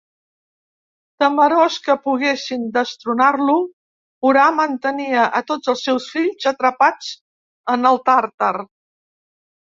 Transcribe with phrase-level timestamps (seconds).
[1.23, 3.57] Temorós que poguessin destronar-lo,
[4.29, 7.11] Urà mantenia a tots els seus fills atrapats
[7.75, 8.49] en el Tàrtar.